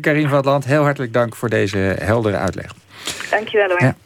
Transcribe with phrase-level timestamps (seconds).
[0.00, 2.74] Karin van het Land, heel hartelijk dank voor deze heldere uitleg.
[3.30, 3.80] Dankjewel hoor.
[3.80, 3.96] Ja.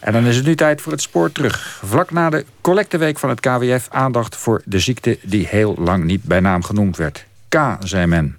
[0.00, 1.80] En dan is het nu tijd voor het spoor terug.
[1.84, 6.22] Vlak na de collecteweek van het KWF aandacht voor de ziekte die heel lang niet
[6.22, 7.24] bij naam genoemd werd.
[7.48, 8.38] K, zei men.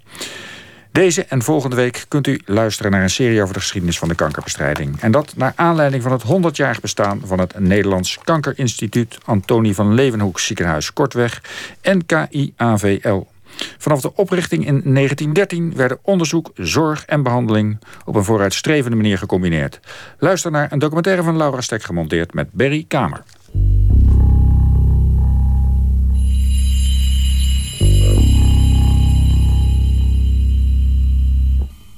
[0.92, 4.16] Deze en volgende week kunt u luisteren naar een serie over de geschiedenis van de
[4.16, 5.02] kankerbestrijding.
[5.02, 10.40] En dat naar aanleiding van het 100-jarig bestaan van het Nederlands Kankerinstituut Antonie van Leeuwenhoek
[10.40, 11.42] Ziekenhuis, kortweg
[11.84, 13.26] NKI-AVL.
[13.78, 19.80] Vanaf de oprichting in 1913 werden onderzoek, zorg en behandeling op een vooruitstrevende manier gecombineerd.
[20.20, 23.24] Luister naar een documentaire van Laura Stek gemonteerd met Berry Kamer.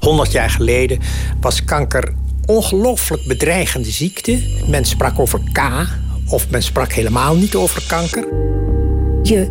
[0.01, 0.99] 100 jaar geleden
[1.39, 2.13] was kanker
[2.45, 4.39] ongelooflijk bedreigende ziekte.
[4.67, 5.59] Men sprak over K,
[6.27, 8.27] of men sprak helemaal niet over kanker.
[9.23, 9.49] Je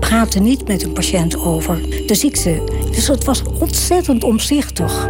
[0.00, 2.62] praatte niet met een patiënt over de ziekte.
[2.90, 5.08] Dus het was ontzettend omzichtig.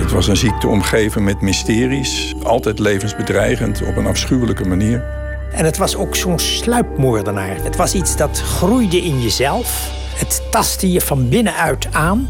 [0.00, 2.34] Het was een ziekte omgeven met mysteries.
[2.42, 5.04] Altijd levensbedreigend op een afschuwelijke manier.
[5.52, 7.56] En het was ook zo'n sluipmoordenaar.
[7.62, 9.90] Het was iets dat groeide in jezelf.
[10.16, 12.28] Het tastte je van binnenuit aan.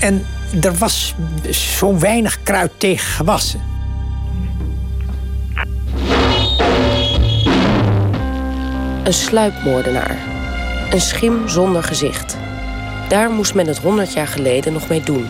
[0.00, 0.26] En
[0.60, 1.14] er was
[1.50, 3.75] zo weinig kruid tegen gewassen.
[9.06, 10.18] Een sluipmoordenaar.
[10.90, 12.36] Een schim zonder gezicht.
[13.08, 15.28] Daar moest men het 100 jaar geleden nog mee doen.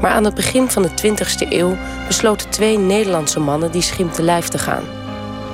[0.00, 1.76] Maar aan het begin van de 20e eeuw
[2.06, 4.84] besloten twee Nederlandse mannen die schim te lijf te gaan.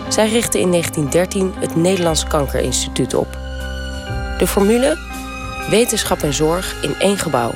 [0.09, 3.39] Zij richtten in 1913 het Nederlands Kankerinstituut op.
[4.39, 4.98] De formule?
[5.70, 7.53] Wetenschap en zorg in één gebouw.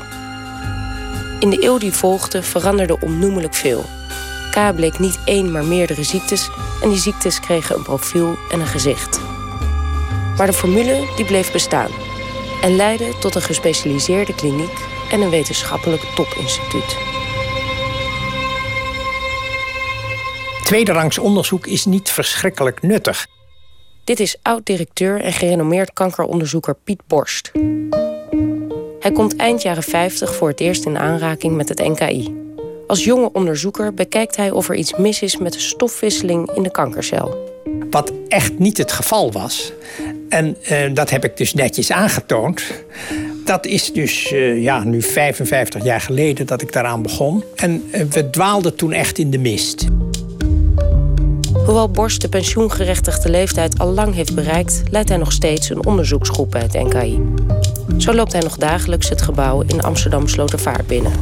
[1.38, 3.84] In de eeuw die volgde veranderde onnoemelijk veel.
[4.51, 6.48] K bleek niet één, maar meerdere ziektes
[6.83, 9.20] en die ziektes kregen een profiel en een gezicht.
[10.37, 11.91] Maar de formule die bleef bestaan
[12.62, 14.78] en leidde tot een gespecialiseerde kliniek
[15.11, 16.97] en een wetenschappelijk topinstituut.
[20.62, 23.27] Tweederangs onderzoek is niet verschrikkelijk nuttig.
[24.05, 27.50] Dit is oud-directeur en gerenommeerd kankeronderzoeker Piet Borst.
[29.00, 32.50] Hij komt eind jaren 50 voor het eerst in aanraking met het NKI.
[32.91, 36.71] Als jonge onderzoeker bekijkt hij of er iets mis is met de stofwisseling in de
[36.71, 37.39] kankercel.
[37.91, 39.73] Wat echt niet het geval was,
[40.28, 42.62] en uh, dat heb ik dus netjes aangetoond.
[43.45, 47.45] Dat is dus uh, ja, nu 55 jaar geleden dat ik daaraan begon.
[47.55, 49.87] En uh, we dwaalden toen echt in de mist.
[51.53, 56.51] Hoewel Borst de pensioengerechtigde leeftijd al lang heeft bereikt, leidt hij nog steeds een onderzoeksgroep
[56.51, 57.21] bij het NKI.
[57.97, 61.12] Zo loopt hij nog dagelijks het gebouw in Amsterdam Slotervaart binnen.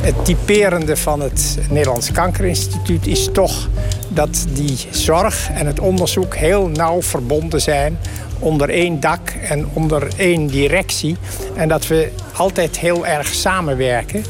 [0.00, 3.68] Het typerende van het Nederlands Kankerinstituut is toch
[4.08, 7.98] dat die zorg en het onderzoek heel nauw verbonden zijn
[8.38, 11.16] onder één dak en onder één directie.
[11.54, 14.24] En dat we altijd heel erg samenwerken.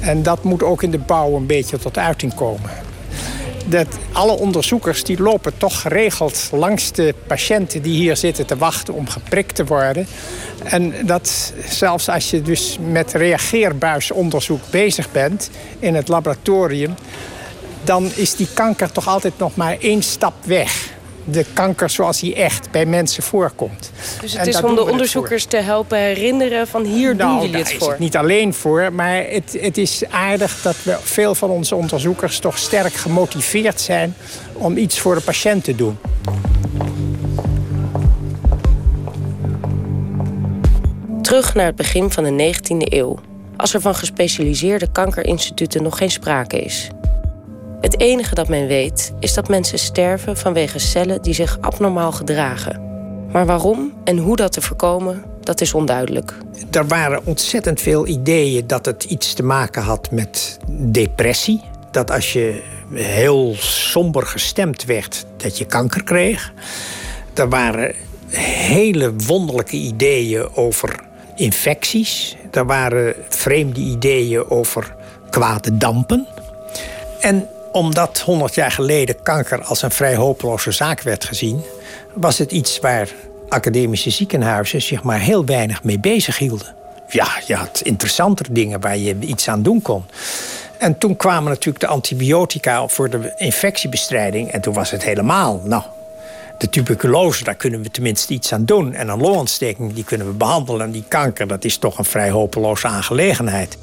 [0.00, 2.70] En dat moet ook in de bouw een beetje tot uiting komen
[3.64, 8.94] dat alle onderzoekers die lopen toch geregeld langs de patiënten die hier zitten te wachten
[8.94, 10.06] om geprikt te worden.
[10.64, 16.94] En dat zelfs als je dus met reageerbuisonderzoek bezig bent in het laboratorium,
[17.84, 20.91] dan is die kanker toch altijd nog maar één stap weg
[21.24, 23.90] de kanker zoals die echt bij mensen voorkomt.
[24.20, 27.72] Dus het is om de onderzoekers te helpen herinneren van hier doen nou, jullie het
[27.72, 27.80] voor?
[27.80, 31.74] Is het niet alleen voor, maar het, het is aardig dat we, veel van onze
[31.74, 34.14] onderzoekers toch sterk gemotiveerd zijn
[34.52, 35.98] om iets voor de patiënt te doen.
[41.22, 43.18] Terug naar het begin van de 19e eeuw,
[43.56, 46.90] als er van gespecialiseerde kankerinstituten nog geen sprake is.
[47.82, 52.90] Het enige dat men weet is dat mensen sterven vanwege cellen die zich abnormaal gedragen.
[53.32, 56.34] Maar waarom en hoe dat te voorkomen, dat is onduidelijk.
[56.70, 61.60] Er waren ontzettend veel ideeën dat het iets te maken had met depressie.
[61.90, 62.62] Dat als je
[62.92, 66.52] heel somber gestemd werd, dat je kanker kreeg.
[67.34, 67.94] Er waren
[68.36, 71.00] hele wonderlijke ideeën over
[71.36, 72.36] infecties.
[72.50, 74.94] Er waren vreemde ideeën over
[75.30, 76.26] kwade dampen.
[77.20, 81.62] En omdat 100 jaar geleden kanker als een vrij hopeloze zaak werd gezien,
[82.14, 83.08] was het iets waar
[83.48, 86.74] academische ziekenhuizen zich maar heel weinig mee bezig hielden.
[87.08, 90.04] Ja, je had interessantere dingen waar je iets aan doen kon.
[90.78, 94.50] En toen kwamen natuurlijk de antibiotica voor de infectiebestrijding.
[94.50, 95.82] En toen was het helemaal, nou,
[96.58, 98.94] de tuberculose, daar kunnen we tenminste iets aan doen.
[98.94, 100.86] En een longontsteking, die kunnen we behandelen.
[100.86, 103.78] En die kanker, dat is toch een vrij hopeloze aangelegenheid.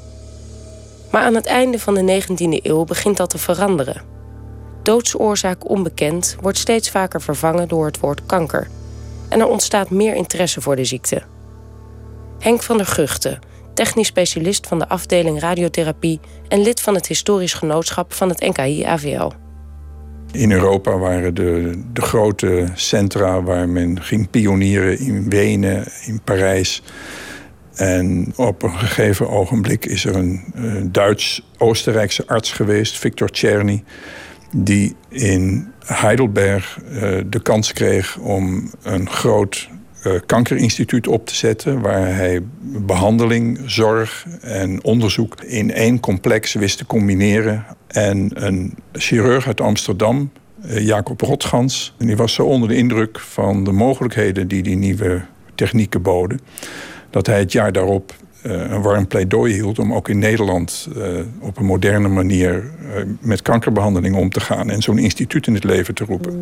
[1.10, 4.02] Maar aan het einde van de 19e eeuw begint dat te veranderen.
[4.82, 8.68] Doodsoorzaak onbekend wordt steeds vaker vervangen door het woord kanker.
[9.28, 11.22] En er ontstaat meer interesse voor de ziekte.
[12.38, 13.38] Henk van der Guchten,
[13.74, 19.30] technisch specialist van de afdeling radiotherapie en lid van het historisch genootschap van het NKI-AVL.
[20.32, 26.82] In Europa waren de, de grote centra waar men ging pionieren in Wenen, in Parijs.
[27.74, 30.44] En op een gegeven ogenblik is er een,
[30.92, 33.84] Duits-Oostenrijkse arts geweest, Victor Czerny,
[34.56, 39.68] die in Heidelberg uh, de kans kreeg om een groot
[40.04, 41.80] uh, kankerinstituut op te zetten.
[41.80, 47.64] Waar hij behandeling, zorg en onderzoek in één complex wist te combineren.
[47.86, 50.30] En een chirurg uit Amsterdam,
[50.66, 55.20] uh, Jacob Rotgans, die was zo onder de indruk van de mogelijkheden die die nieuwe
[55.54, 56.40] technieken boden.
[57.10, 58.14] Dat hij het jaar daarop
[58.46, 61.04] uh, een warm pleidooi hield om ook in Nederland uh,
[61.40, 65.64] op een moderne manier uh, met kankerbehandeling om te gaan en zo'n instituut in het
[65.64, 66.32] leven te roepen.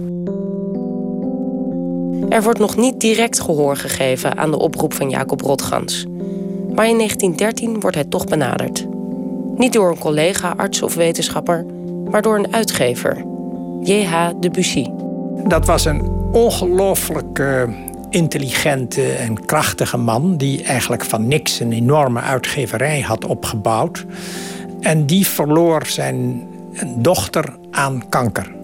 [2.28, 6.06] Er wordt nog niet direct gehoor gegeven aan de oproep van Jacob Rotgans.
[6.74, 8.86] Maar in 1913 wordt hij toch benaderd.
[9.56, 11.66] Niet door een collega, arts of wetenschapper,
[12.10, 13.24] maar door een uitgever,
[13.82, 14.30] J.H.
[14.40, 14.86] Debussy.
[15.46, 17.38] Dat was een ongelooflijk
[18.10, 20.36] intelligente en krachtige man...
[20.36, 24.06] die eigenlijk van niks een enorme uitgeverij had opgebouwd.
[24.80, 26.46] En die verloor zijn
[26.96, 28.56] dochter aan kanker.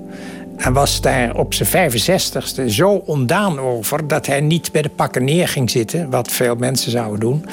[0.57, 5.25] En was daar op zijn 65ste zo ondaan over dat hij niet bij de pakken
[5.25, 7.45] neer ging zitten, wat veel mensen zouden doen.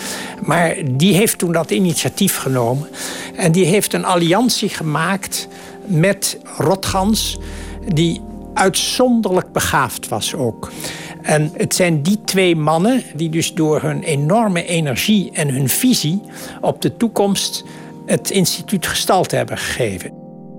[0.42, 2.88] Maar die heeft toen dat initiatief genomen
[3.36, 5.48] en die heeft een alliantie gemaakt
[5.86, 7.38] met Rotgans,
[7.94, 8.22] die
[8.54, 10.72] uitzonderlijk begaafd was ook.
[11.22, 16.22] En het zijn die twee mannen die dus door hun enorme energie en hun visie
[16.62, 17.66] op de toekomst
[18.06, 20.12] het instituut gestald hebben gegeven.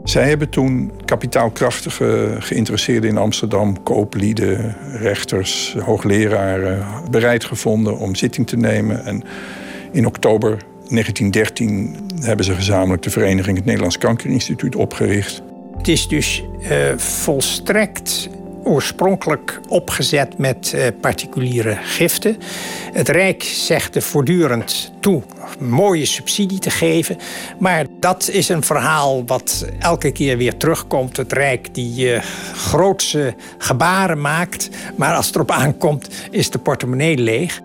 [0.05, 8.57] Zij hebben toen kapitaalkrachtige geïnteresseerden in Amsterdam, kooplieden, rechters, hoogleraren, bereid gevonden om zitting te
[8.57, 9.05] nemen.
[9.05, 9.25] En
[9.93, 10.57] in oktober
[10.89, 15.43] 1913 hebben ze gezamenlijk de vereniging het Nederlands Kankerinstituut opgericht.
[15.77, 18.31] Het is dus uh, volstrekt
[18.65, 22.37] oorspronkelijk opgezet met uh, particuliere giften.
[22.93, 25.23] Het Rijk zegt er voortdurend toe
[25.59, 27.17] mooie subsidie te geven.
[27.59, 31.17] Maar dat is een verhaal wat elke keer weer terugkomt.
[31.17, 32.23] Het Rijk die uh,
[32.55, 34.69] grootse gebaren maakt.
[34.97, 37.61] Maar als het erop aankomt is de portemonnee leeg.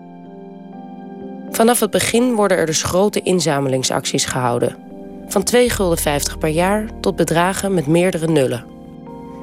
[1.50, 4.76] Vanaf het begin worden er dus grote inzamelingsacties gehouden.
[5.28, 8.77] Van 2,50 gulden per jaar tot bedragen met meerdere nullen.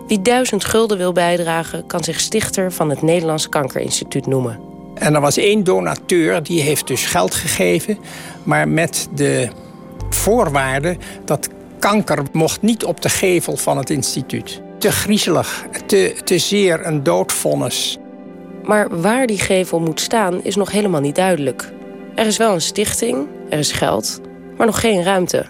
[0.07, 4.59] Wie duizend gulden wil bijdragen, kan zich stichter van het Nederlands Kankerinstituut noemen.
[4.95, 7.97] En er was één donateur die heeft dus geld gegeven,
[8.43, 9.49] maar met de
[10.09, 11.49] voorwaarde dat
[11.79, 14.61] kanker mocht niet op de gevel van het instituut.
[14.79, 17.97] Te griezelig, te, te zeer een doodvonnis.
[18.63, 21.73] Maar waar die gevel moet staan is nog helemaal niet duidelijk.
[22.15, 24.21] Er is wel een stichting, er is geld,
[24.57, 25.45] maar nog geen ruimte.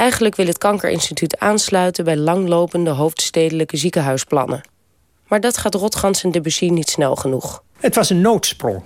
[0.00, 4.60] Eigenlijk wil het Kankerinstituut aansluiten bij langlopende hoofdstedelijke ziekenhuisplannen.
[5.28, 7.62] Maar dat gaat Rotgans en Debussy niet snel genoeg.
[7.78, 8.82] Het was een noodsprong.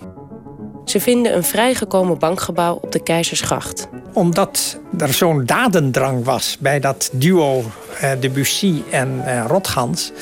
[0.84, 3.88] Ze vinden een vrijgekomen bankgebouw op de Keizersgracht.
[4.12, 7.62] Omdat er zo'n dadendrang was bij dat duo
[8.02, 10.12] uh, Debussy en uh, Rotgans...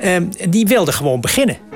[0.00, 0.16] Uh,
[0.48, 1.71] die wilden gewoon beginnen.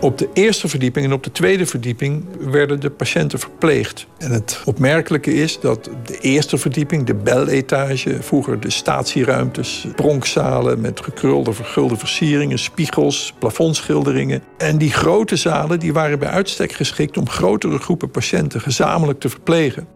[0.00, 4.06] Op de eerste verdieping en op de tweede verdieping werden de patiënten verpleegd.
[4.18, 11.00] En het opmerkelijke is dat de eerste verdieping, de beletage, vroeger de statieruimtes, pronkzalen met
[11.00, 14.42] gekrulde, vergulde versieringen, spiegels, plafondschilderingen.
[14.56, 19.28] En die grote zalen die waren bij uitstek geschikt om grotere groepen patiënten gezamenlijk te
[19.28, 19.88] verplegen.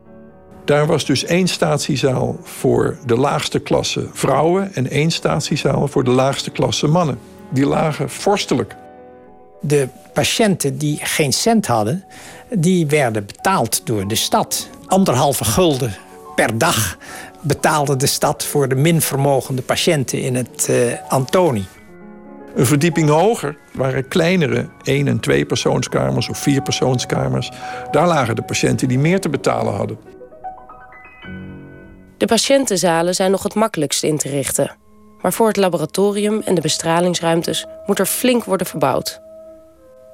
[0.65, 6.11] Daar was dus één statiezaal voor de laagste klasse vrouwen en één statiezaal voor de
[6.11, 7.19] laagste klasse mannen.
[7.51, 8.77] Die lagen vorstelijk
[9.61, 12.05] de patiënten die geen cent hadden,
[12.51, 14.69] die werden betaald door de stad.
[14.87, 15.95] Anderhalve gulden
[16.35, 16.99] per dag
[17.41, 21.67] betaalde de stad voor de minvermogende patiënten in het uh, Antoni.
[22.55, 27.51] Een verdieping hoger waren kleinere één- en twee persoonskamers of vier persoonskamers.
[27.91, 29.99] Daar lagen de patiënten die meer te betalen hadden.
[32.17, 34.77] De patiëntenzalen zijn nog het makkelijkst in te richten.
[35.21, 39.23] Maar voor het laboratorium en de bestralingsruimtes moet er flink worden verbouwd.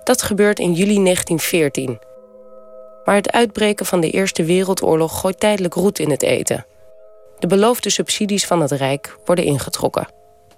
[0.05, 1.99] Dat gebeurt in juli 1914.
[3.05, 6.67] Maar het uitbreken van de Eerste Wereldoorlog gooit tijdelijk roet in het eten.
[7.39, 10.09] De beloofde subsidies van het Rijk worden ingetrokken.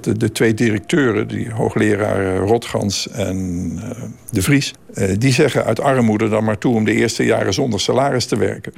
[0.00, 3.90] De, de twee directeuren, die hoogleraar Rotgans en uh,
[4.30, 4.72] De Vries...
[4.94, 8.36] Uh, die zeggen uit armoede dan maar toe om de eerste jaren zonder salaris te
[8.36, 8.72] werken.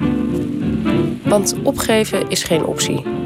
[1.24, 3.23] Want opgeven is geen optie.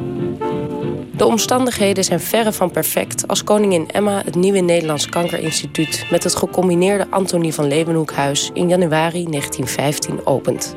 [1.18, 6.34] De omstandigheden zijn verre van perfect als koningin Emma het nieuwe Nederlands Kankerinstituut met het
[6.34, 10.76] gecombineerde Antonie van Leeuwenhoekhuis in januari 1915 opent.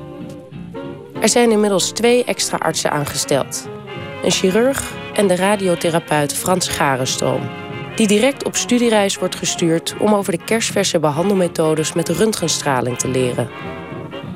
[1.19, 3.67] Er zijn inmiddels twee extra artsen aangesteld:
[4.23, 7.41] een chirurg en de radiotherapeut Frans Garenstroom,
[7.95, 13.49] die direct op studiereis wordt gestuurd om over de kerstverse behandelmethodes met röntgenstraling te leren.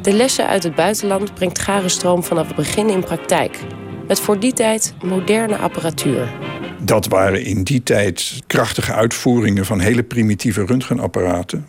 [0.01, 3.59] De lessen uit het buitenland brengt Garenstroom vanaf het begin in praktijk
[4.07, 6.33] met voor die tijd moderne apparatuur.
[6.79, 11.65] Dat waren in die tijd krachtige uitvoeringen van hele primitieve röntgenapparaten.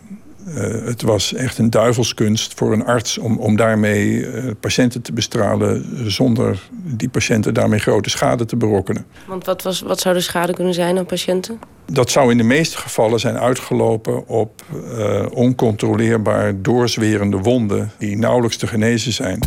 [0.47, 5.13] Uh, het was echt een duivelskunst voor een arts om, om daarmee uh, patiënten te
[5.13, 9.05] bestralen zonder die patiënten daarmee grote schade te berokkenen.
[9.27, 11.59] Want wat, was, wat zou de schade kunnen zijn aan patiënten?
[11.85, 14.63] Dat zou in de meeste gevallen zijn uitgelopen op
[14.97, 19.39] uh, oncontroleerbaar doorzwerende wonden die nauwelijks te genezen zijn.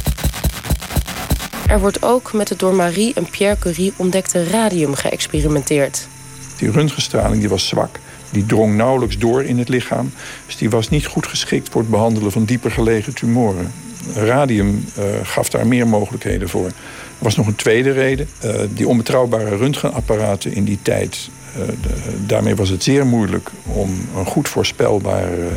[1.70, 6.08] Er wordt ook met het door Marie en Pierre Curie ontdekte radium geëxperimenteerd.
[6.56, 7.98] Die röntgenstraling die was zwak.
[8.30, 10.12] Die drong nauwelijks door in het lichaam.
[10.46, 13.72] Dus die was niet goed geschikt voor het behandelen van dieper gelegen tumoren.
[14.14, 16.66] Radium uh, gaf daar meer mogelijkheden voor.
[16.66, 16.72] Er
[17.18, 18.28] was nog een tweede reden.
[18.44, 21.30] Uh, die onbetrouwbare röntgenapparaten in die tijd.
[21.56, 25.48] Uh, de, daarmee was het zeer moeilijk om een goed voorspelbare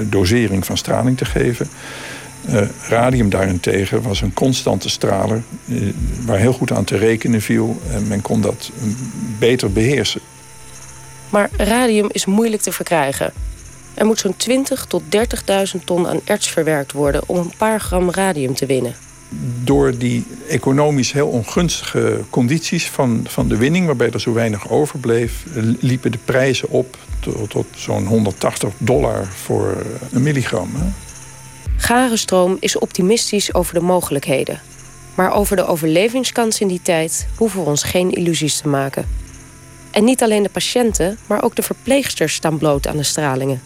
[0.00, 1.68] dosering van straling te geven.
[2.48, 5.92] Uh, radium daarentegen was een constante straler uh,
[6.26, 8.70] waar heel goed aan te rekenen viel en men kon dat
[9.38, 10.20] beter beheersen.
[11.30, 13.32] Maar radium is moeilijk te verkrijgen.
[13.94, 15.02] Er moet zo'n 20 tot
[15.76, 18.94] 30.000 ton aan erts verwerkt worden om een paar gram radium te winnen.
[19.64, 25.44] Door die economisch heel ongunstige condities van, van de winning, waarbij er zo weinig overbleef,
[25.80, 29.76] liepen de prijzen op tot, tot zo'n 180 dollar voor
[30.12, 30.70] een milligram.
[30.74, 30.84] Hè.
[31.76, 34.60] Garenstroom is optimistisch over de mogelijkheden.
[35.14, 39.06] Maar over de overlevingskans in die tijd hoeven we ons geen illusies te maken.
[39.90, 43.62] En niet alleen de patiënten, maar ook de verpleegsters staan bloot aan de stralingen.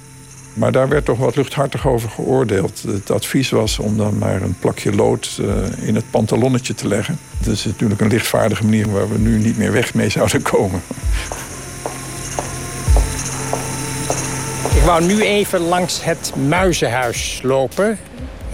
[0.55, 2.83] Maar daar werd toch wat luchthartig over geoordeeld.
[2.87, 5.41] Het advies was om dan maar een plakje lood
[5.81, 7.19] in het pantalonnetje te leggen.
[7.39, 10.83] Dat is natuurlijk een lichtvaardige manier waar we nu niet meer weg mee zouden komen.
[14.87, 17.99] Wou nu even langs het muizenhuis lopen.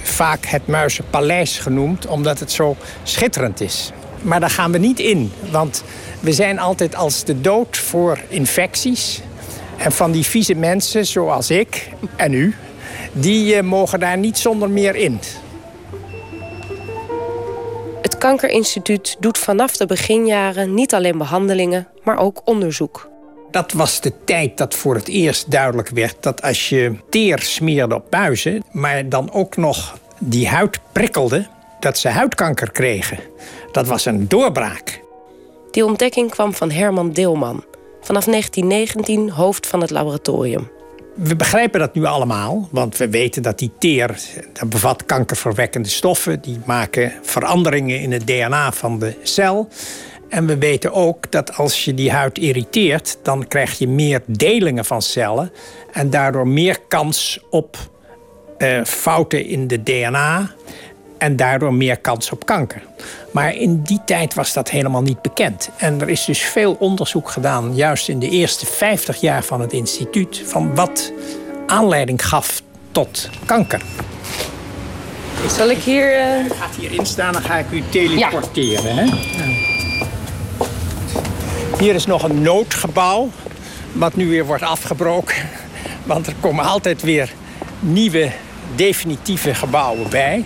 [0.02, 3.92] Vaak het muizenpaleis genoemd, omdat het zo schitterend is.
[4.22, 5.84] Maar daar gaan we niet in, want
[6.20, 9.20] we zijn altijd als de dood voor infecties.
[9.76, 12.54] En van die vieze mensen, zoals ik en u,
[13.12, 15.20] die uh, mogen daar niet zonder meer in.
[18.02, 23.11] Het Kankerinstituut doet vanaf de beginjaren niet alleen behandelingen, maar ook onderzoek.
[23.52, 27.94] Dat was de tijd dat voor het eerst duidelijk werd dat als je teer smeerde
[27.94, 31.46] op muizen, maar dan ook nog die huid prikkelde,
[31.80, 33.18] dat ze huidkanker kregen.
[33.72, 35.00] Dat was een doorbraak.
[35.70, 37.64] Die ontdekking kwam van Herman Deelman,
[38.00, 40.70] vanaf 1919 hoofd van het laboratorium.
[41.14, 44.20] We begrijpen dat nu allemaal, want we weten dat die teer
[44.52, 46.40] dat bevat kankerverwekkende stoffen.
[46.40, 49.68] Die maken veranderingen in het DNA van de cel.
[50.32, 54.84] En we weten ook dat als je die huid irriteert, dan krijg je meer delingen
[54.84, 55.52] van cellen.
[55.90, 57.76] En daardoor meer kans op
[58.58, 60.50] uh, fouten in de DNA.
[61.18, 62.82] En daardoor meer kans op kanker.
[63.30, 65.70] Maar in die tijd was dat helemaal niet bekend.
[65.76, 69.72] En er is dus veel onderzoek gedaan, juist in de eerste 50 jaar van het
[69.72, 71.12] instituut, van wat
[71.66, 72.62] aanleiding gaf
[72.92, 73.82] tot kanker.
[75.48, 76.18] Zal ik hier.
[76.18, 76.50] Uh...
[76.50, 78.94] Gaat hierin staan, dan ga ik u teleporteren.
[78.94, 79.02] Ja.
[79.02, 79.71] Hè?
[81.78, 83.30] Hier is nog een noodgebouw,
[83.92, 85.34] wat nu weer wordt afgebroken.
[86.04, 87.32] Want er komen altijd weer
[87.80, 88.30] nieuwe
[88.74, 90.44] definitieve gebouwen bij.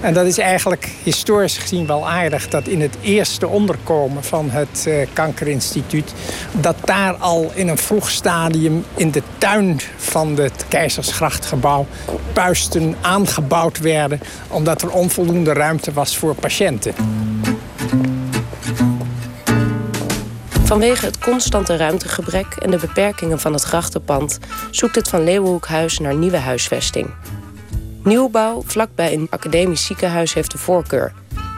[0.00, 4.84] En dat is eigenlijk historisch gezien wel aardig dat in het eerste onderkomen van het
[4.88, 6.12] uh, Kankerinstituut,
[6.52, 11.86] dat daar al in een vroeg stadium in de tuin van het Keizersgrachtgebouw
[12.32, 16.94] puisten aangebouwd werden, omdat er onvoldoende ruimte was voor patiënten.
[20.66, 24.38] Vanwege het constante ruimtegebrek en de beperkingen van het grachtenpand
[24.70, 27.10] zoekt het Van Leeuwenhoekhuis naar nieuwe huisvesting.
[28.02, 31.12] Nieuwbouw vlakbij een academisch ziekenhuis heeft de voorkeur,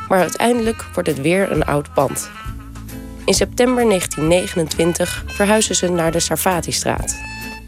[0.09, 2.31] maar uiteindelijk wordt het weer een oud pand.
[3.25, 7.17] In september 1929 verhuizen ze naar de Sarfatistraat.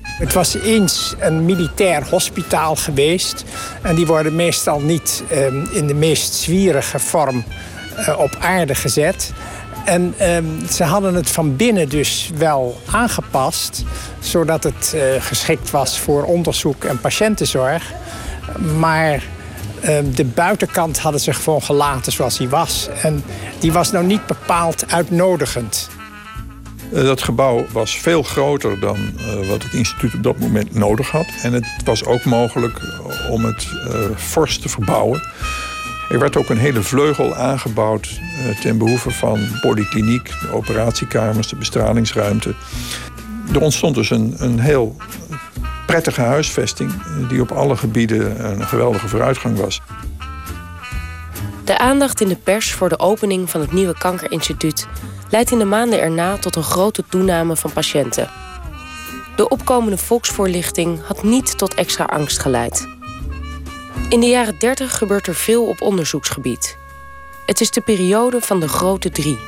[0.03, 3.45] Het was eens een militair hospitaal geweest.
[3.83, 7.45] En die worden meestal niet eh, in de meest zwierige vorm
[7.97, 9.33] eh, op aarde gezet.
[9.85, 10.37] En eh,
[10.71, 13.85] ze hadden het van binnen dus wel aangepast,
[14.19, 17.93] zodat het uh, geschikt was voor onderzoek en patiëntenzorg.
[18.79, 19.23] Maar
[19.81, 22.89] uh, de buitenkant hadden ze gewoon gelaten zoals hij was.
[23.03, 23.25] En
[23.59, 25.89] die was nou niet bepaald uitnodigend.
[26.93, 31.11] Uh, dat gebouw was veel groter dan uh, wat het instituut op dat moment nodig
[31.11, 31.27] had.
[31.43, 32.81] En het was ook mogelijk
[33.31, 33.67] om het
[34.17, 35.23] fors te verbouwen.
[36.11, 38.21] Er werd ook een hele vleugel aangebouwd
[38.61, 42.55] ten behoeve van polykliniek, de operatiekamers, de bestralingsruimte.
[43.53, 44.97] Er ontstond dus een, een heel
[45.87, 46.93] prettige huisvesting
[47.29, 49.81] die op alle gebieden een geweldige vooruitgang was.
[51.65, 54.87] De aandacht in de pers voor de opening van het nieuwe kankerinstituut
[55.29, 58.29] leidt in de maanden erna tot een grote toename van patiënten.
[59.37, 62.99] De opkomende volksvoorlichting had niet tot extra angst geleid.
[64.11, 66.77] In de jaren 30 gebeurt er veel op onderzoeksgebied.
[67.47, 69.39] Het is de periode van de grote drie: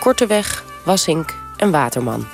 [0.00, 2.26] Korteweg, Wassink en Waterman.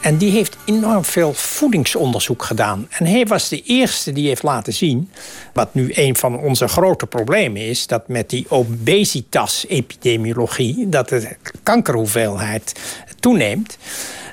[0.00, 2.86] En die heeft enorm veel voedingsonderzoek gedaan.
[2.90, 5.10] En hij was de eerste die heeft laten zien,
[5.52, 12.72] wat nu een van onze grote problemen is, dat met die obesitas-epidemiologie, dat de kankerhoeveelheid
[13.20, 13.78] toeneemt.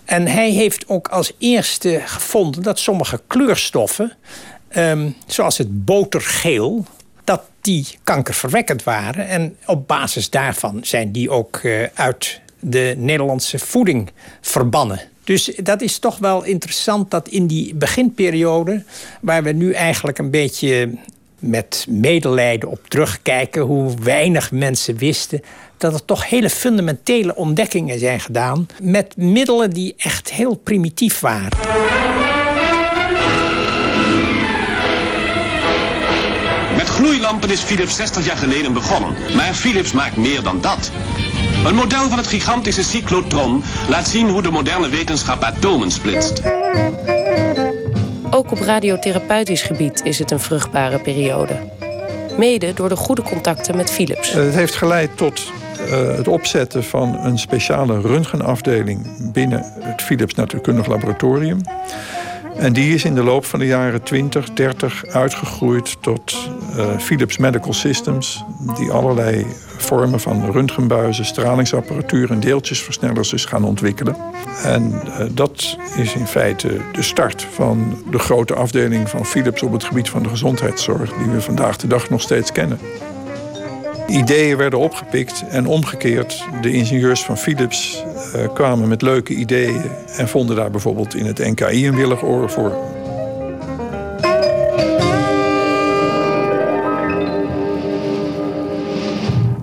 [0.05, 4.13] En hij heeft ook als eerste gevonden dat sommige kleurstoffen,
[4.77, 6.85] um, zoals het botergeel,
[7.23, 9.27] dat die kankerverwekkend waren.
[9.27, 15.01] En op basis daarvan zijn die ook uh, uit de Nederlandse voeding verbannen.
[15.23, 18.83] Dus dat is toch wel interessant dat in die beginperiode,
[19.21, 20.89] waar we nu eigenlijk een beetje
[21.39, 25.41] met medelijden op terugkijken, hoe weinig mensen wisten,
[25.77, 31.57] dat er toch hele fundamentele ontdekkingen zijn gedaan met middelen die echt heel primitief waren.
[36.95, 39.15] Gloeilampen is Philips 60 jaar geleden begonnen.
[39.35, 40.91] Maar Philips maakt meer dan dat.
[41.65, 46.41] Een model van het gigantische cyclotron laat zien hoe de moderne wetenschap atomen splitst.
[48.29, 51.53] Ook op radiotherapeutisch gebied is het een vruchtbare periode.
[52.37, 54.31] Mede door de goede contacten met Philips.
[54.31, 60.87] Het heeft geleid tot uh, het opzetten van een speciale röntgenafdeling binnen het Philips Natuurkundig
[60.87, 61.61] Laboratorium.
[62.57, 67.37] En die is in de loop van de jaren 20, 30 uitgegroeid tot uh, Philips
[67.37, 68.43] Medical Systems,
[68.77, 69.45] die allerlei
[69.77, 74.15] vormen van röntgenbuizen, stralingsapparatuur en deeltjesversnellers is gaan ontwikkelen.
[74.63, 79.71] En uh, dat is in feite de start van de grote afdeling van Philips op
[79.71, 82.79] het gebied van de gezondheidszorg, die we vandaag de dag nog steeds kennen.
[84.07, 86.43] Ideeën werden opgepikt en omgekeerd.
[86.61, 88.03] De ingenieurs van Philips
[88.35, 92.49] uh, kwamen met leuke ideeën en vonden daar bijvoorbeeld in het NKI een willig oor
[92.49, 92.71] voor.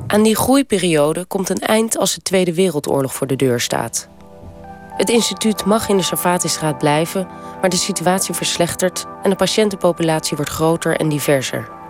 [0.07, 4.09] Aan die groeiperiode komt een eind als de Tweede Wereldoorlog voor de deur staat.
[4.97, 7.29] Het instituut mag in de Sarvatistraat blijven,
[7.61, 11.81] maar de situatie verslechtert en de patiëntenpopulatie wordt groter en diverser.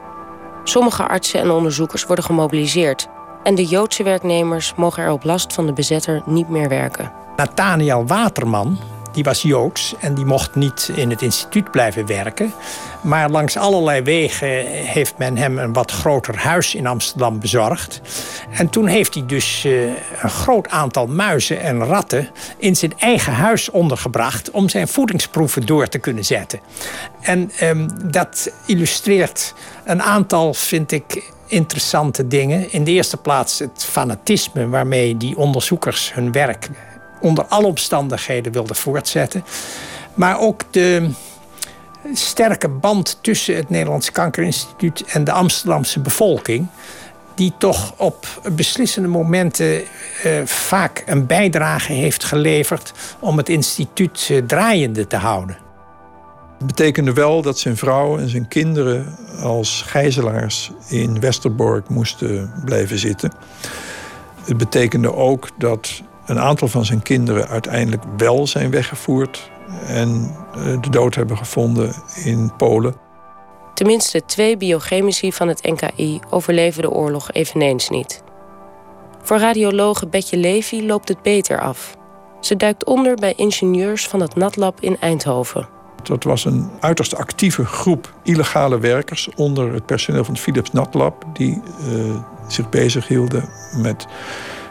[0.65, 3.09] Sommige artsen en onderzoekers worden gemobiliseerd
[3.43, 7.13] en de Joodse werknemers mogen er op last van de bezetter niet meer werken.
[7.37, 8.79] Nathaniel Waterman,
[9.13, 12.53] die was Joods en die mocht niet in het instituut blijven werken.
[13.03, 18.01] Maar langs allerlei wegen heeft men hem een wat groter huis in Amsterdam bezorgd.
[18.51, 19.83] En toen heeft hij dus uh,
[20.23, 25.89] een groot aantal muizen en ratten in zijn eigen huis ondergebracht om zijn voedingsproeven door
[25.89, 26.61] te kunnen zetten.
[27.21, 32.73] En um, dat illustreert een aantal, vind ik, interessante dingen.
[32.73, 36.69] In de eerste plaats het fanatisme waarmee die onderzoekers hun werk
[37.23, 39.45] onder alle omstandigheden wilden voortzetten.
[40.15, 41.11] Maar ook de
[42.15, 46.67] sterke band tussen het Nederlands Kankerinstituut en de Amsterdamse bevolking.
[47.35, 49.83] Die toch op beslissende momenten
[50.23, 55.57] eh, vaak een bijdrage heeft geleverd om het instituut eh, draaiende te houden.
[56.59, 62.99] Het betekende wel dat zijn vrouw en zijn kinderen als gijzelaars in Westerbork moesten blijven
[62.99, 63.33] zitten.
[64.45, 69.51] Het betekende ook dat een aantal van zijn kinderen uiteindelijk wel zijn weggevoerd
[69.87, 72.95] en eh, de dood hebben gevonden in Polen.
[73.75, 78.23] Tenminste, twee biochemici van het NKI overleven de oorlog eveneens niet.
[79.23, 81.97] Voor radiologe Betje Levy loopt het beter af.
[82.41, 85.69] Ze duikt onder bij ingenieurs van het NatLab in Eindhoven.
[86.03, 91.25] Dat was een uiterst actieve groep illegale werkers onder het personeel van het Philips NatLab,
[91.33, 92.15] die uh,
[92.47, 94.07] zich bezighielden met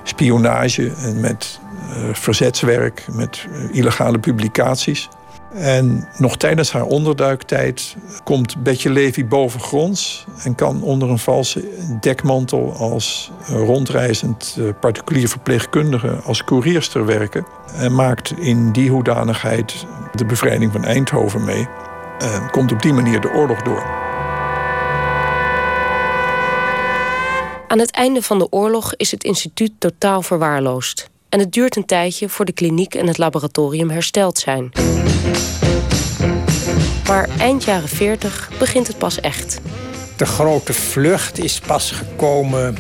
[0.04, 1.60] spionage en met
[1.90, 5.10] uh, verzetswerk, met uh, illegale publicaties.
[5.54, 11.64] En nog tijdens haar onderduiktijd komt Betje Levy bovengronds en kan onder een valse
[12.00, 17.46] dekmantel als rondreizend particulier verpleegkundige als koerierster werken.
[17.76, 21.68] En maakt in die hoedanigheid de bevrijding van Eindhoven mee.
[22.20, 24.01] En komt op die manier de oorlog door.
[27.72, 31.10] Aan het einde van de oorlog is het instituut totaal verwaarloosd.
[31.30, 34.72] En het duurt een tijdje voor de kliniek en het laboratorium hersteld zijn.
[37.08, 39.60] Maar eind jaren 40 begint het pas echt.
[40.18, 42.76] De grote vlucht is pas gekomen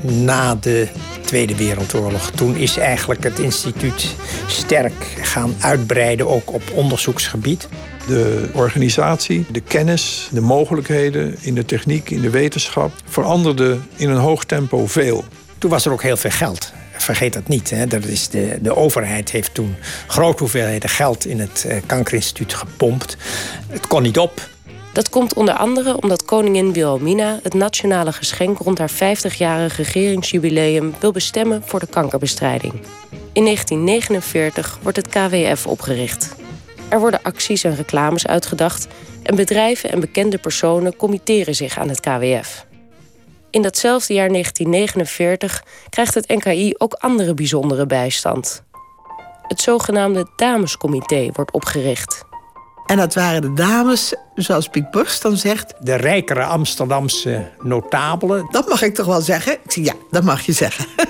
[0.00, 0.88] na de
[1.24, 2.30] Tweede Wereldoorlog.
[2.30, 4.14] Toen is eigenlijk het instituut
[4.46, 7.68] sterk gaan uitbreiden, ook op onderzoeksgebied.
[8.06, 14.16] De organisatie, de kennis, de mogelijkheden in de techniek, in de wetenschap veranderden in een
[14.16, 15.24] hoog tempo veel.
[15.58, 16.72] Toen was er ook heel veel geld.
[16.96, 17.70] Vergeet dat niet.
[17.70, 17.86] Hè.
[17.86, 23.16] Dat is de, de overheid heeft toen grote hoeveelheden geld in het uh, kankerinstituut gepompt.
[23.68, 24.48] Het kon niet op.
[24.96, 31.12] Dat komt onder andere omdat koningin Wilhelmina het nationale geschenk rond haar 50-jarig regeringsjubileum wil
[31.12, 32.72] bestemmen voor de kankerbestrijding.
[33.32, 36.36] In 1949 wordt het KWF opgericht.
[36.88, 38.86] Er worden acties en reclames uitgedacht
[39.22, 42.66] en bedrijven en bekende personen committeren zich aan het KWF.
[43.50, 48.62] In datzelfde jaar 1949 krijgt het NKI ook andere bijzondere bijstand.
[49.42, 52.25] Het zogenaamde Damescomité wordt opgericht.
[52.86, 55.74] En dat waren de dames, zoals Piet Borst dan zegt...
[55.78, 58.46] De rijkere Amsterdamse notabelen.
[58.50, 59.52] Dat mag ik toch wel zeggen?
[59.52, 60.86] Ik zeg ja, dat mag je zeggen.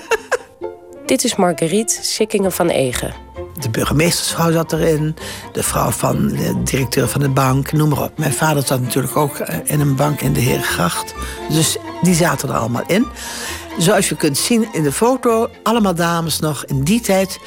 [1.05, 3.13] Dit is Marguerite Sikkingen van Egen.
[3.59, 5.15] De burgemeestersvrouw zat erin,
[5.53, 8.17] de vrouw van de directeur van de bank, noem maar op.
[8.17, 11.13] Mijn vader zat natuurlijk ook eh, in een bank in de Herengracht.
[11.49, 13.07] Dus die zaten er allemaal in.
[13.77, 17.39] Zoals je kunt zien in de foto, allemaal dames nog in die tijd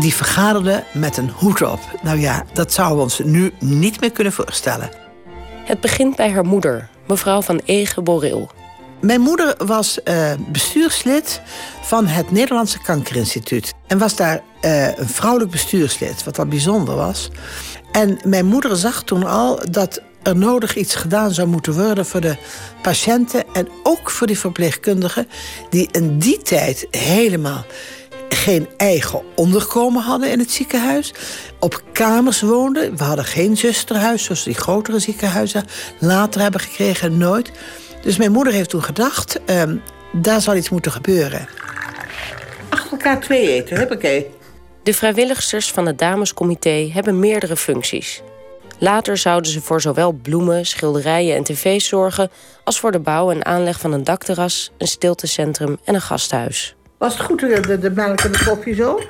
[0.00, 1.80] die vergaderden met een hoed op.
[2.02, 4.90] Nou ja, dat zouden we ons nu niet meer kunnen voorstellen.
[5.64, 8.02] Het begint bij haar moeder, mevrouw van Ege.
[9.00, 11.40] Mijn moeder was uh, bestuurslid
[11.82, 13.74] van het Nederlandse Kankerinstituut.
[13.86, 17.28] En was daar uh, een vrouwelijk bestuurslid, wat al bijzonder was.
[17.92, 22.20] En mijn moeder zag toen al dat er nodig iets gedaan zou moeten worden voor
[22.20, 22.36] de
[22.82, 25.28] patiënten en ook voor die verpleegkundigen,
[25.70, 27.64] die in die tijd helemaal
[28.28, 31.14] geen eigen onderkomen hadden in het ziekenhuis.
[31.60, 32.96] Op kamers woonden.
[32.96, 35.64] We hadden geen zusterhuis, zoals die grotere ziekenhuizen
[35.98, 37.50] later hebben gekregen, nooit.
[38.02, 41.48] Dus mijn moeder heeft toen gedacht, um, daar zal iets moeten gebeuren.
[42.68, 44.26] Achter elkaar twee eten, heb ik
[44.82, 48.22] De vrijwilligsters van het damescomité hebben meerdere functies.
[48.78, 52.30] Later zouden ze voor zowel bloemen, schilderijen en tv's zorgen...
[52.64, 56.74] als voor de bouw en aanleg van een dakterras, een stiltecentrum en een gasthuis.
[56.98, 59.00] Was het goed, de, de melk en de koffie zo?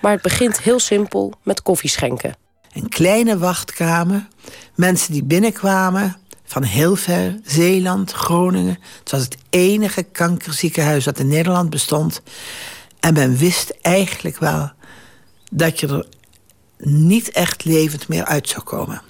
[0.00, 2.36] Maar het begint heel simpel met koffie schenken.
[2.72, 4.28] Een kleine wachtkamer,
[4.74, 8.78] mensen die binnenkwamen van heel ver, Zeeland, Groningen.
[8.98, 12.22] Het was het enige kankerziekenhuis dat in Nederland bestond.
[13.00, 14.72] En men wist eigenlijk wel
[15.52, 16.06] dat je er
[16.78, 19.02] niet echt levend meer uit zou komen.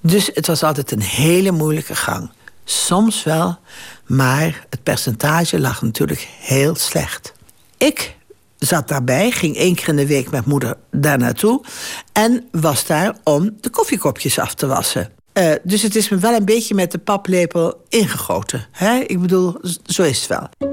[0.00, 2.30] Dus het was altijd een hele moeilijke gang.
[2.64, 3.58] Soms wel,
[4.06, 7.32] maar het percentage lag natuurlijk heel slecht.
[7.76, 8.16] Ik
[8.58, 11.64] zat daarbij, ging één keer in de week met moeder daar naartoe...
[12.12, 15.12] en was daar om de koffiekopjes af te wassen.
[15.32, 18.66] Uh, dus het is me wel een beetje met de paplepel ingegoten.
[18.70, 18.98] Hè?
[18.98, 19.56] Ik bedoel,
[19.86, 20.72] zo is het wel.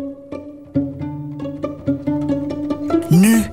[3.09, 3.45] Nu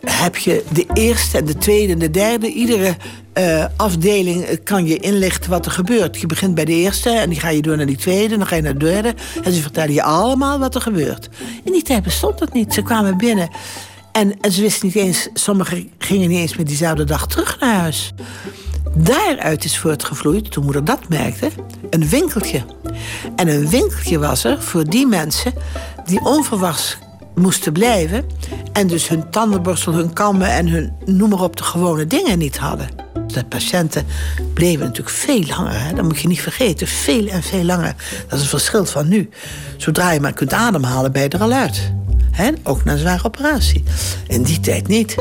[0.00, 2.48] heb je de eerste en de tweede en de derde.
[2.52, 2.96] Iedere
[3.38, 6.20] uh, afdeling kan je inlichten wat er gebeurt.
[6.20, 8.36] Je begint bij de eerste en die ga je door naar die tweede...
[8.36, 11.28] dan ga je naar de derde en ze vertellen je allemaal wat er gebeurt.
[11.64, 12.74] In die tijd bestond dat niet.
[12.74, 13.48] Ze kwamen binnen
[14.12, 15.28] en, en ze wisten niet eens...
[15.34, 18.12] sommigen gingen niet eens met diezelfde dag terug naar huis.
[18.94, 21.50] Daaruit is voortgevloeid, toen moeder dat merkte,
[21.90, 22.64] een winkeltje.
[23.36, 25.52] En een winkeltje was er voor die mensen
[26.06, 26.98] die onverwachts
[27.34, 28.24] moesten blijven...
[28.72, 32.58] en dus hun tandenborstel, hun kammen en hun noem maar op de gewone dingen niet
[32.58, 33.03] hadden.
[33.34, 34.06] De patiënten
[34.52, 35.80] bleven natuurlijk veel langer.
[35.80, 35.94] Hè?
[35.94, 36.86] Dat moet je niet vergeten.
[36.86, 37.94] Veel en veel langer.
[38.28, 39.28] Dat is een verschil van nu.
[39.76, 41.92] Zodra je maar kunt ademhalen, ben je er al uit.
[42.30, 42.50] Hè?
[42.62, 43.82] Ook na een zware operatie.
[44.26, 45.14] In die tijd niet.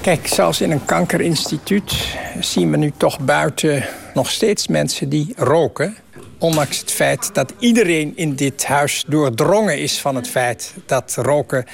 [0.00, 3.84] Kijk, zoals in een kankerinstituut zien we nu toch buiten
[4.14, 5.96] nog steeds mensen die roken.
[6.38, 11.64] Ondanks het feit dat iedereen in dit huis doordrongen is van het feit dat roken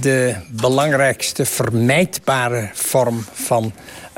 [0.00, 3.72] de belangrijkste vermijdbare vorm van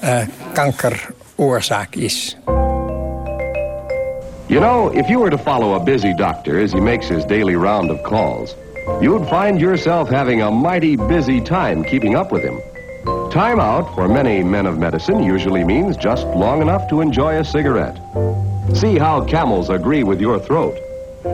[0.05, 0.19] uh,
[0.53, 2.37] kankeroorzaak is.
[4.47, 7.55] You know, if you were to follow a busy doctor as he makes his daily
[7.55, 8.57] round of calls,
[9.01, 12.61] you'd find yourself having a mighty busy time keeping up with him.
[13.31, 17.45] Time out for many men of medicine usually means just long enough to enjoy a
[17.45, 17.99] cigarette.
[18.71, 20.81] See how camels agree with your throat.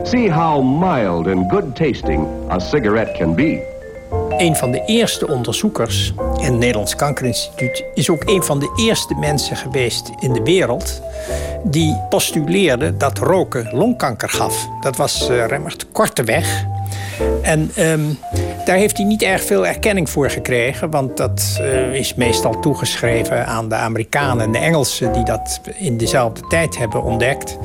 [0.03, 3.61] See how mild and good tasting a cigarette can be.
[4.37, 9.15] Een van de eerste onderzoekers in het Nederlands Kankerinstituut is ook een van de eerste
[9.15, 11.01] mensen geweest in de wereld
[11.63, 14.67] die postuleerde dat roken longkanker gaf.
[14.81, 16.65] Dat was uh, Remmert Korteweg.
[17.41, 18.01] En ehm,
[18.69, 23.45] daar heeft hij niet erg veel erkenning voor gekregen, want dat eh, is meestal toegeschreven
[23.45, 27.57] aan de Amerikanen en de Engelsen die dat in dezelfde tijd hebben ontdekt.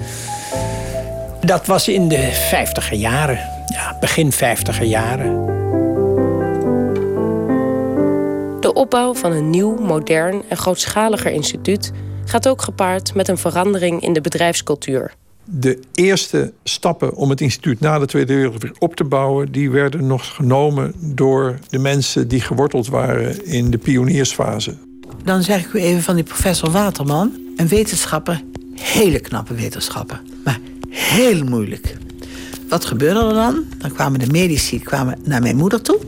[1.40, 5.46] Dat was in de vijftiger jaren, ja, begin vijftiger jaren.
[8.60, 11.92] De opbouw van een nieuw, modern en grootschaliger instituut
[12.24, 15.14] gaat ook gepaard met een verandering in de bedrijfscultuur.
[15.44, 19.70] De eerste stappen om het instituut na de Tweede Wereldoorlog weer op te bouwen, die
[19.70, 24.74] werden nog genomen door de mensen die geworteld waren in de pioniersfase.
[25.24, 28.42] Dan zeg ik u even van die professor Waterman, een wetenschapper,
[28.74, 31.96] hele knappe wetenschapper, maar heel moeilijk.
[32.68, 33.64] Wat gebeurde er dan?
[33.78, 35.98] Dan kwamen de medici kwamen naar mijn moeder toe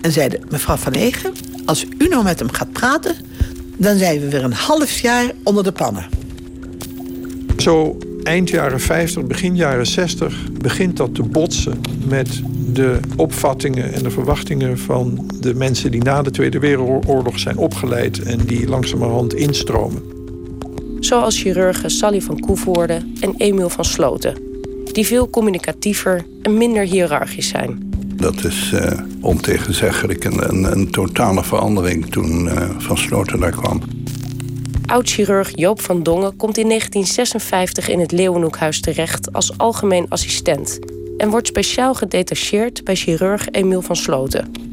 [0.00, 1.32] en zeiden: Mevrouw Van Egen,
[1.64, 3.14] als u nou met hem gaat praten,
[3.76, 6.06] dan zijn we weer een half jaar onder de pannen.
[7.56, 14.02] Zo eind jaren 50, begin jaren 60 begint dat te botsen met de opvattingen en
[14.02, 19.34] de verwachtingen van de mensen die na de Tweede Wereldoorlog zijn opgeleid en die langzamerhand
[19.34, 20.02] instromen.
[21.00, 24.34] Zoals chirurgen Sally van Koevoorde en Emiel van Sloten,
[24.92, 27.90] die veel communicatiever en minder hiërarchisch zijn.
[28.14, 33.82] Dat is uh, ontegenzeggelijk een, een, een, totale verandering toen uh, Van Sloten daar kwam.
[34.92, 40.78] Oud-chirurg Joop van Dongen komt in 1956 in het Leeuwenhoekhuis terecht als algemeen assistent
[41.16, 44.71] en wordt speciaal gedetacheerd bij chirurg Emiel van Sloten.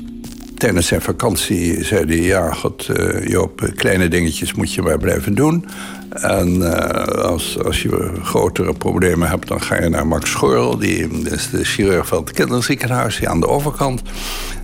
[0.60, 5.36] Tijdens zijn vakantie zei hij: Ja, God, uh, Joop, kleine dingetjes moet je maar blijven
[5.36, 5.66] doen.
[6.10, 6.74] En uh,
[7.06, 10.78] als, als je grotere problemen hebt, dan ga je naar Max Schorl.
[10.78, 14.02] Die is de chirurg van het kinderziekenhuis, die aan de overkant.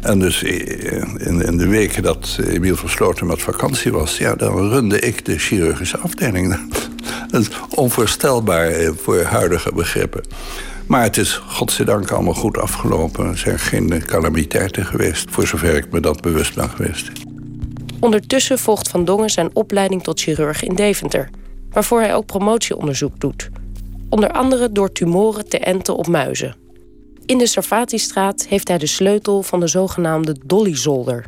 [0.01, 4.17] En dus in, in de weken dat Emiel Versloten met vakantie was...
[4.17, 6.57] Ja, dan runde ik de chirurgische afdeling.
[7.31, 10.23] Dat is onvoorstelbaar voor huidige begrippen.
[10.87, 13.25] Maar het is godzijdank allemaal goed afgelopen.
[13.25, 17.11] Er zijn geen calamiteiten geweest, voor zover ik me dat bewust ben geweest.
[17.99, 21.29] Ondertussen volgt Van Dongen zijn opleiding tot chirurg in Deventer,
[21.71, 23.49] waarvoor hij ook promotieonderzoek doet.
[24.09, 26.55] Onder andere door tumoren te enten op muizen.
[27.25, 31.25] In de Sarfatistraat heeft hij de sleutel van de zogenaamde Dolly-zolder.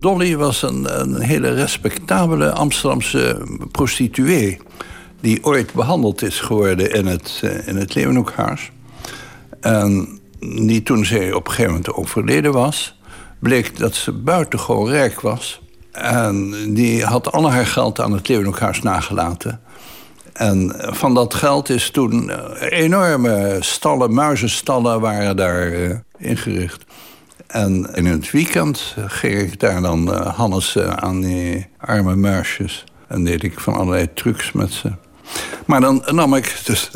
[0.00, 4.58] Dolly was een, een hele respectabele Amsterdamse prostituee...
[5.20, 8.70] die ooit behandeld is geworden in het, eh, in het Leeuwenhoekhuis.
[9.64, 12.98] En die toen zij op een gegeven moment overleden was...
[13.38, 15.62] bleek dat ze buitengewoon rijk was...
[15.92, 19.60] En die had al haar geld aan het Leeuwenhoekhuis nagelaten.
[20.32, 26.84] En van dat geld is toen enorme stallen, muizenstallen waren daar uh, ingericht.
[27.46, 32.84] En in het weekend ging ik daar dan Hannes aan die arme muisjes.
[33.06, 34.92] En deed ik van allerlei trucs met ze.
[35.66, 36.90] Maar dan nam ik dus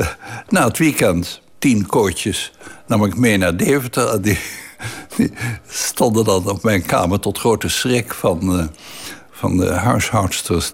[0.49, 2.53] na het weekend tien kootjes
[2.87, 4.23] nam ik mee naar Deventer.
[4.23, 4.39] Die,
[5.17, 5.33] die
[5.69, 8.67] stonden dan op mijn kamer tot grote schrik van, uh,
[9.31, 10.73] van de huishoudsters.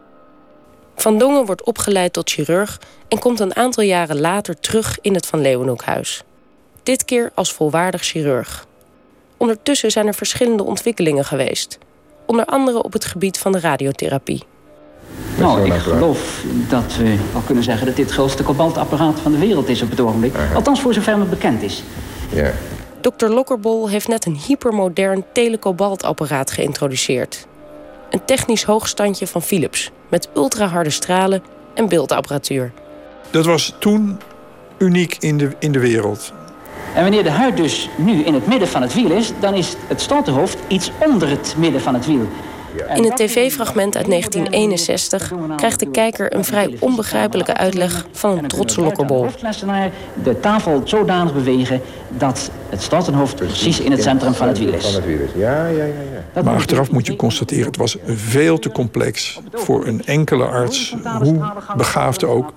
[0.97, 5.27] Van Dongen wordt opgeleid tot chirurg en komt een aantal jaren later terug in het
[5.27, 6.23] Van Leeuwenhoekhuis.
[6.83, 8.67] Dit keer als volwaardig chirurg.
[9.37, 11.79] Ondertussen zijn er verschillende ontwikkelingen geweest.
[12.27, 14.45] Onder andere op het gebied van de radiotherapie.
[15.39, 19.39] Nou, ik geloof dat we wel kunnen zeggen dat dit het grootste kobaltapparaat van de
[19.39, 20.35] wereld is op het ogenblik.
[20.55, 21.83] Althans voor zover me bekend is.
[22.29, 22.53] Ja.
[23.01, 23.27] Dr.
[23.27, 27.47] Lokkerbol heeft net een hypermodern telecobaltapparaat geïntroduceerd.
[28.11, 31.43] Een technisch hoogstandje van Philips met ultraharde stralen
[31.75, 32.73] en beeldapparatuur.
[33.31, 34.21] Dat was toen
[34.79, 36.33] uniek in de, in de wereld.
[36.95, 39.75] En wanneer de huid dus nu in het midden van het wiel is, dan is
[39.87, 42.29] het stotenhoofd iets onder het midden van het wiel.
[42.95, 48.81] In het tv-fragment uit 1961 krijgt de kijker een vrij onbegrijpelijke uitleg van een trotse
[48.81, 49.27] lokkerbol.
[50.23, 54.99] De tafel zodanig bewegen dat het stotenhoofd precies in het centrum van het wiel is.
[55.37, 56.43] Ja, ja, ja.
[56.43, 61.53] Maar achteraf moet je constateren, het was veel te complex voor een enkele arts, hoe
[61.77, 62.53] begaafd ook,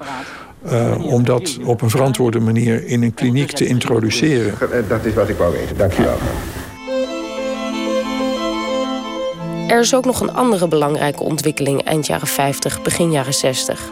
[0.71, 4.53] uh, om dat op een verantwoorde manier in een kliniek te introduceren.
[4.87, 5.77] Dat is wat ik wou weten.
[5.77, 5.93] Dank
[9.67, 13.91] Er is ook nog een andere belangrijke ontwikkeling eind jaren 50, begin jaren 60.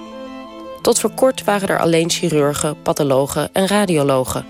[0.81, 4.45] Tot voor kort waren er alleen chirurgen, pathologen en radiologen.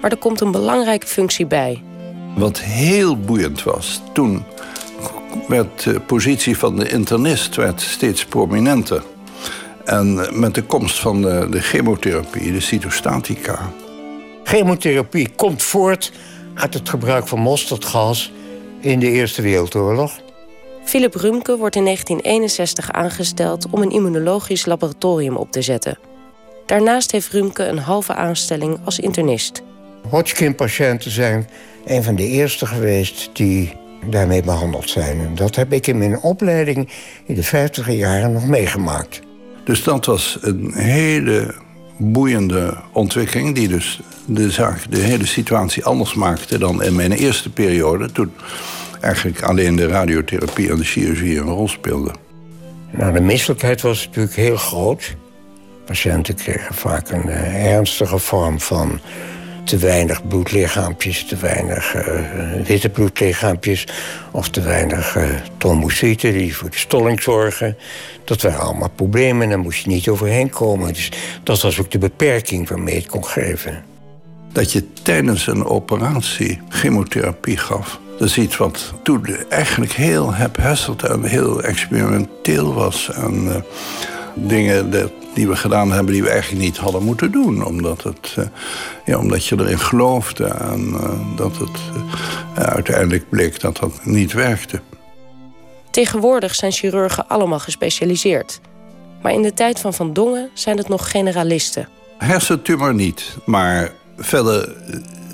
[0.00, 1.82] Maar er komt een belangrijke functie bij.
[2.36, 4.44] Wat heel boeiend was, toen
[5.48, 9.02] werd de positie van de internist werd steeds prominenter.
[9.84, 13.70] En met de komst van de, de chemotherapie, de cytostatica.
[14.44, 16.12] Chemotherapie komt voort
[16.54, 18.32] uit het gebruik van mosterdgas
[18.80, 20.12] in de Eerste Wereldoorlog.
[20.84, 25.98] Philip Rumke wordt in 1961 aangesteld om een immunologisch laboratorium op te zetten.
[26.66, 29.62] Daarnaast heeft Rumke een halve aanstelling als internist.
[30.08, 31.48] Hodgkin-patiënten zijn
[31.84, 33.72] een van de eerste geweest die
[34.10, 35.20] daarmee behandeld zijn.
[35.20, 36.88] En dat heb ik in mijn opleiding
[37.26, 39.20] in de 50 jaren nog meegemaakt.
[39.64, 41.54] Dus dat was een hele
[41.96, 43.54] boeiende ontwikkeling...
[43.54, 48.12] die dus de, zaak, de hele situatie anders maakte dan in mijn eerste periode...
[48.12, 48.32] toen
[49.02, 52.14] eigenlijk alleen de radiotherapie en de chirurgie een rol speelden.
[52.90, 55.16] Nou, de misselijkheid was natuurlijk heel groot.
[55.84, 59.00] Patiënten kregen vaak een uh, ernstige vorm van
[59.64, 62.02] te weinig bloedlichaampjes, te weinig uh,
[62.66, 63.86] witte bloedlichaampjes
[64.30, 65.24] of te weinig uh,
[65.56, 67.76] trombocyten die voor de stolling zorgen.
[68.24, 70.92] Dat waren allemaal problemen en daar moest je niet overheen komen.
[70.92, 71.12] Dus
[71.42, 73.84] dat was ook de beperking waarmee het kon geven.
[74.52, 78.00] Dat je tijdens een operatie chemotherapie gaf.
[78.22, 83.10] Dat is iets wat toen eigenlijk heel hephesseld en heel experimenteel was.
[83.10, 83.54] En uh,
[84.34, 84.90] dingen
[85.34, 87.64] die we gedaan hebben die we eigenlijk niet hadden moeten doen.
[87.64, 88.44] Omdat, het, uh,
[89.04, 91.78] ja, omdat je erin geloofde en uh, dat het
[92.54, 94.80] uiteindelijk bleek dat dat niet werkte.
[95.90, 98.60] Tegenwoordig zijn chirurgen allemaal gespecialiseerd.
[99.22, 101.88] Maar in de tijd van Van Dongen zijn het nog generalisten.
[102.18, 104.76] Hersentumor niet, maar verder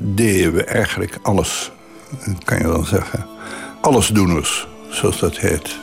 [0.01, 1.71] deden we eigenlijk alles,
[2.45, 3.27] kan je wel zeggen.
[3.81, 5.77] Allesdoeners, zoals dat heet.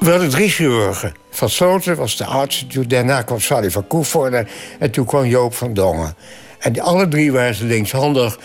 [0.00, 1.12] We hadden drie chirurgen.
[1.30, 4.46] Van Sloten was de arts, daarna kwam Sally van Koevoorde...
[4.78, 6.14] en toen kwam Joop van Dongen.
[6.58, 8.38] En die, alle drie waren ze linkshandig.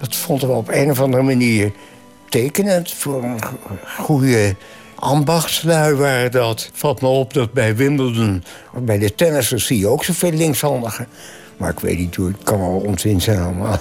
[0.00, 1.72] Dat vonden we op een of andere manier
[2.28, 2.92] tekenend...
[2.92, 3.40] voor een
[3.98, 4.56] goede
[4.94, 6.70] ambachtslui waren dat.
[6.72, 8.44] Valt me op dat bij Wimbledon,
[8.78, 9.66] bij de tennissers...
[9.66, 11.08] zie je ook zoveel linkshandigen.
[11.56, 13.78] Maar ik weet niet hoe, het kan wel onzin zijn allemaal.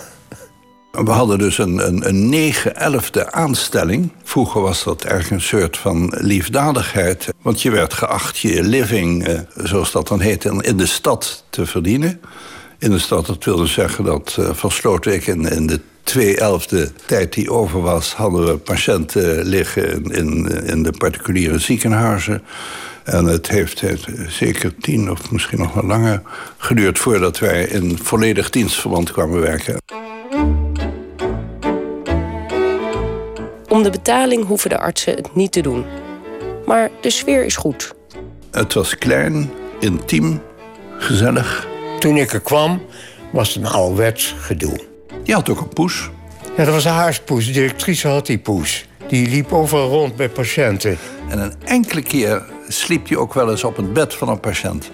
[1.03, 4.11] We hadden dus een, een, een 9 11 aanstelling.
[4.23, 7.27] Vroeger was dat erg een soort van liefdadigheid.
[7.41, 11.65] Want je werd geacht je living, eh, zoals dat dan heet, in de stad te
[11.65, 12.21] verdienen.
[12.79, 16.37] In de stad, dat wilde zeggen dat uh, van Slootwijk in, in de 2
[17.05, 18.13] tijd die over was...
[18.13, 22.43] hadden we patiënten liggen in, in, de particuliere ziekenhuizen.
[23.03, 26.21] En het heeft, het zeker tien of misschien nog wat langer
[26.57, 26.99] geduurd...
[26.99, 29.77] voordat wij in volledig dienstverband kwamen werken.
[34.05, 35.85] Betaling hoeven de artsen het niet te doen.
[36.65, 37.93] Maar de sfeer is goed.
[38.51, 40.41] Het was klein, intiem,
[40.97, 41.67] gezellig.
[41.99, 42.81] Toen ik er kwam,
[43.31, 44.79] was het een ouderwets gedoe.
[45.23, 46.09] Je had ook een poes.
[46.57, 47.45] Ja, dat was een haarspoes.
[47.45, 48.85] De directrice had die poes.
[49.07, 50.97] Die liep overal rond bij patiënten.
[51.29, 54.91] En een enkele keer sliep hij ook wel eens op het bed van een patiënt.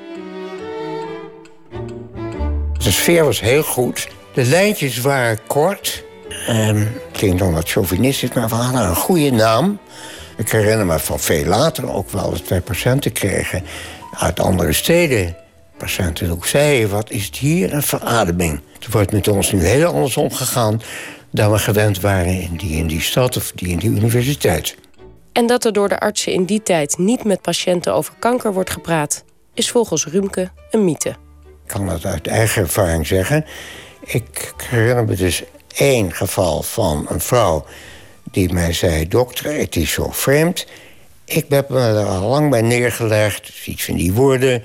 [2.78, 4.08] De sfeer was heel goed.
[4.34, 6.04] De lijntjes waren kort.
[6.50, 9.80] Um, klinkt dan wat chauvinistisch, maar we hadden een goede naam.
[10.38, 13.64] Ik herinner me van veel later ook wel dat wij patiënten kregen
[14.18, 15.36] uit andere steden.
[15.78, 18.62] Patiënten ook zeiden, wat is het hier een verademing.
[18.80, 20.82] Er wordt met ons nu heel anders omgegaan
[21.30, 24.76] dan we gewend waren in die, in die stad of die in die universiteit.
[25.32, 28.70] En dat er door de artsen in die tijd niet met patiënten over kanker wordt
[28.70, 31.10] gepraat, is volgens Rumke een mythe.
[31.10, 33.46] Ik kan dat uit eigen ervaring zeggen.
[34.02, 35.44] Ik herinner me dus
[35.76, 37.66] één geval van een vrouw
[38.32, 39.08] die mij zei...
[39.08, 40.66] dokter, het is zo vreemd.
[41.26, 44.64] Ik heb me er al lang bij neergelegd, iets van die woorden...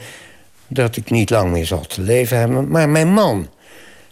[0.69, 2.69] dat ik niet lang meer zal te leven hebben.
[2.69, 3.49] Maar mijn man,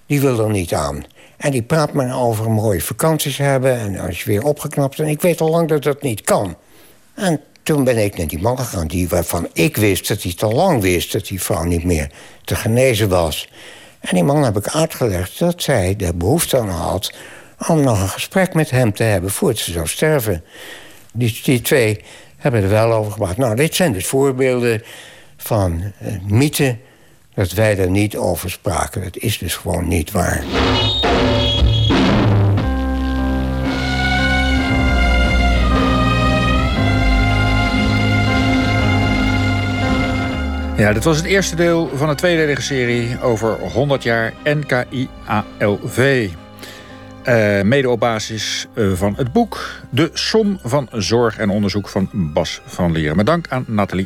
[0.06, 1.04] die wil er niet aan.
[1.36, 3.78] En die praat me over mooie vakanties hebben...
[3.78, 4.98] en als je weer opgeknapt...
[4.98, 6.56] en ik weet al lang dat dat niet kan.
[7.14, 10.46] En toen ben ik naar die man gegaan, die, waarvan ik wist dat hij te
[10.46, 11.12] lang wist...
[11.12, 12.10] dat die vrouw niet meer
[12.44, 13.48] te genezen was...
[14.04, 17.12] En die man heb ik uitgelegd dat zij de behoefte aan had...
[17.68, 20.44] om nog een gesprek met hem te hebben voordat ze zou sterven.
[21.12, 22.04] Die, die twee
[22.36, 23.36] hebben er wel over gebracht.
[23.36, 24.82] Nou, dit zijn dus voorbeelden
[25.36, 25.92] van
[26.28, 26.70] uh,
[27.34, 29.02] dat wij er niet over spraken.
[29.02, 30.44] Dat is dus gewoon niet waar.
[40.76, 46.28] Ja, dit was het eerste deel van de tweedelige serie over 100 jaar NKIALV.
[47.28, 52.08] Uh, mede op basis uh, van het boek De Som van Zorg en Onderzoek van
[52.12, 53.16] Bas van Leren.
[53.16, 54.02] Met dank aan Nathalie